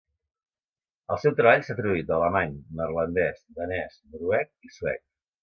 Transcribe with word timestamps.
El 1.15 1.19
seu 1.25 1.35
treball 1.39 1.65
s'ha 1.67 1.75
traduït 1.79 2.09
a 2.15 2.15
alemany, 2.17 2.57
neerlandès, 2.81 3.45
danès, 3.61 4.01
noruec 4.17 4.53
i 4.71 4.75
suec. 4.81 5.07